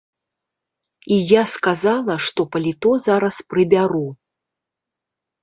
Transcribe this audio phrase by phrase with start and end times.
[1.15, 4.03] І я сказала, што паліто зараз прыбяру.